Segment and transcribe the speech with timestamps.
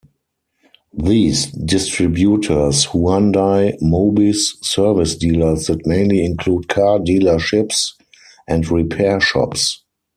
[0.97, 7.89] These distributors Hyundai Mobis service dealers that mainly include car dealerships
[8.47, 9.83] and repair shops.